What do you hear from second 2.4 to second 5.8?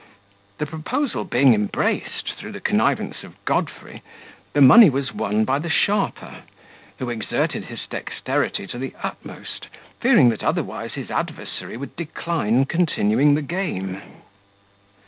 the connivance of Godfrey, the money was won by the